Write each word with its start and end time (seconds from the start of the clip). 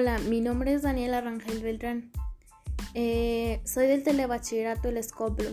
Hola, 0.00 0.18
mi 0.30 0.40
nombre 0.40 0.72
es 0.72 0.80
Daniela 0.80 1.20
Rangel 1.20 1.62
Beltrán. 1.62 2.10
Eh, 2.94 3.60
soy 3.66 3.86
del 3.86 4.02
Telebachillerato 4.02 4.88
El 4.88 4.96
Escoplo. 4.96 5.50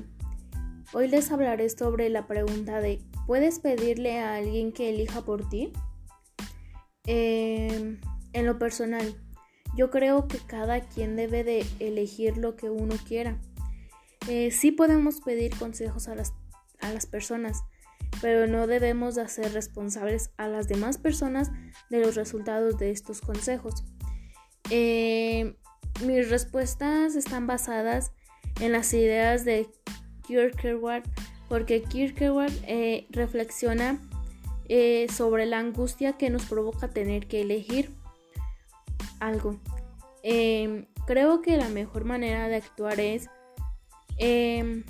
Hoy 0.93 1.09
les 1.09 1.29
hablaré 1.34 1.70
sobre 1.70 2.07
la 2.07 2.27
pregunta 2.27 2.80
de 2.80 3.02
¿puedes 3.25 3.59
pedirle 3.59 4.20
a 4.20 4.36
alguien 4.36 4.71
que 4.71 4.89
elija 4.89 5.20
por 5.25 5.49
ti? 5.49 5.73
Eh, 7.07 7.99
en 8.31 8.45
lo 8.45 8.57
personal, 8.57 9.18
yo 9.75 9.89
creo 9.89 10.30
que 10.30 10.38
cada 10.38 10.79
quien 10.79 11.18
debe 11.18 11.43
de 11.43 11.66
elegir 11.79 12.38
lo 12.38 12.55
que 12.55 12.70
uno 12.70 12.95
quiera. 13.05 13.41
Eh, 14.29 14.52
sí 14.52 14.71
podemos 14.71 15.20
pedir 15.20 15.57
consejos 15.57 16.07
a 16.07 16.16
las, 16.16 16.32
a 16.79 16.93
las 16.93 17.05
personas, 17.05 17.64
pero 18.21 18.48
no 18.48 18.66
debemos 18.66 19.16
de 19.16 19.23
hacer 19.23 19.52
responsables 19.52 20.29
a 20.38 20.48
las 20.48 20.70
demás 20.70 20.98
personas 20.98 21.52
de 21.90 21.99
los 21.99 22.16
resultados 22.16 22.77
de 22.77 22.91
estos 22.91 23.20
consejos. 23.20 23.84
Eh, 24.70 25.55
mis 26.05 26.30
respuestas 26.30 27.16
están 27.16 27.48
basadas 27.48 28.12
en 28.59 28.71
las 28.71 28.93
ideas 28.93 29.45
de 29.45 29.67
Kierkegaard, 30.26 31.03
porque 31.49 31.81
Kierkegaard 31.81 32.52
eh, 32.63 33.07
reflexiona 33.09 33.99
eh, 34.70 35.07
sobre 35.09 35.45
la 35.45 35.59
angustia 35.59 36.13
que 36.13 36.30
nos 36.30 36.45
provoca 36.45 36.90
tener 36.90 37.27
que 37.27 37.41
elegir 37.41 37.91
algo. 39.20 39.59
Em, 40.23 40.88
creo 41.05 41.41
que 41.41 41.57
la 41.57 41.70
mejor 41.70 42.04
manera 42.04 42.48
de 42.48 42.57
actuar 42.57 42.99
es 42.99 43.29
em, 44.18 44.84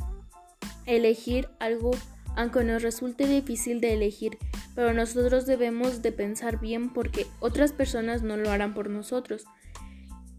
elegir 0.86 1.50
algo 1.60 1.92
aunque 2.38 2.64
nos 2.64 2.84
resulte 2.84 3.28
difícil 3.28 3.82
de 3.82 3.94
elegir, 3.94 4.38
pero 4.78 4.94
nosotros 4.94 5.48
debemos 5.48 6.04
de 6.04 6.12
pensar 6.12 6.60
bien 6.60 6.94
porque 6.94 7.26
otras 7.40 7.72
personas 7.72 8.22
no 8.22 8.38
lo 8.38 8.52
harán 8.52 8.76
por 8.76 8.92
nosotros. 8.92 9.44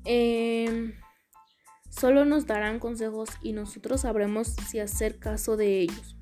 Em, 0.04 0.94
solo 1.90 2.24
nos 2.24 2.46
darán 2.46 2.78
consejos 2.78 3.30
y 3.42 3.52
nosotros 3.52 4.02
sabremos 4.02 4.54
si 4.68 4.78
hacer 4.78 5.18
caso 5.18 5.56
de 5.56 5.80
ellos 5.80 6.16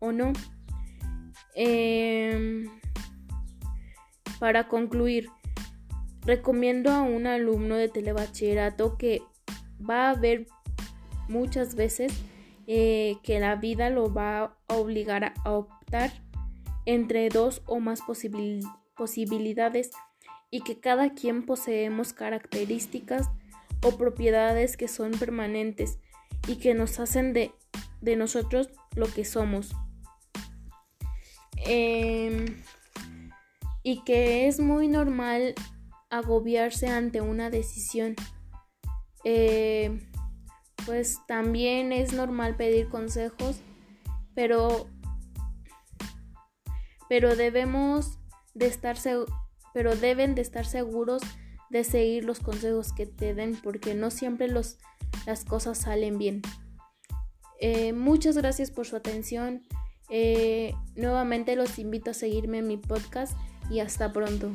o 0.00 0.10
no. 0.10 0.32
Em, 1.54 2.68
para 4.40 4.66
concluir, 4.66 5.28
recomiendo 6.22 6.90
a 6.90 7.02
un 7.02 7.28
alumno 7.28 7.76
de 7.76 7.88
telebachillerato 7.88 8.98
que 8.98 9.22
va 9.78 10.10
a 10.10 10.14
ver 10.16 10.48
muchas 11.28 11.76
veces 11.76 12.12
eh, 12.66 13.14
que 13.22 13.38
la 13.38 13.54
vida 13.54 13.90
lo 13.90 14.12
va 14.12 14.56
a 14.66 14.74
obligar 14.74 15.34
a 15.44 15.52
optar 15.52 16.10
entre 16.86 17.28
dos 17.28 17.62
o 17.66 17.80
más 17.80 18.00
posibilidades 18.96 19.90
y 20.50 20.60
que 20.60 20.78
cada 20.80 21.14
quien 21.14 21.44
poseemos 21.46 22.12
características 22.12 23.28
o 23.82 23.96
propiedades 23.96 24.76
que 24.76 24.88
son 24.88 25.12
permanentes 25.12 25.98
y 26.46 26.56
que 26.56 26.74
nos 26.74 26.98
hacen 27.00 27.32
de, 27.32 27.52
nosotros 28.16 28.70
lo 28.94 29.06
que 29.06 29.24
somos. 29.24 29.74
Em, 31.66 32.62
y 33.82 34.02
que 34.04 34.46
es 34.46 34.60
muy 34.60 34.88
normal 34.88 35.54
agobiarse 36.10 36.88
ante 36.88 37.20
una 37.20 37.50
decisión. 37.50 38.14
Eh, 39.24 39.98
pues 40.86 41.18
también 41.26 41.92
es 41.92 42.12
normal 42.12 42.56
pedir 42.56 42.88
consejos, 42.88 43.60
pero, 44.34 44.86
pero 47.08 47.36
debemos 47.36 48.18
de 48.54 48.66
estar 48.66 48.96
pero 49.72 49.96
deben 49.96 50.34
de 50.34 50.42
estar 50.42 50.64
seguros 50.66 51.22
de 51.70 51.82
seguir 51.82 52.24
los 52.24 52.38
consejos 52.38 52.92
que 52.92 53.06
te 53.06 53.34
den 53.34 53.56
porque 53.60 53.94
no 53.94 54.10
siempre 54.10 54.48
los, 54.48 54.78
las 55.26 55.44
cosas 55.44 55.78
salen 55.78 56.18
bien. 56.18 56.42
Eh, 57.60 57.92
muchas 57.92 58.36
gracias 58.36 58.70
por 58.70 58.86
su 58.86 58.94
atención. 58.94 59.62
Eh, 60.10 60.74
nuevamente 60.94 61.56
los 61.56 61.78
invito 61.78 62.10
a 62.10 62.14
seguirme 62.14 62.58
en 62.58 62.68
mi 62.68 62.76
podcast 62.76 63.36
y 63.70 63.80
hasta 63.80 64.12
pronto. 64.12 64.54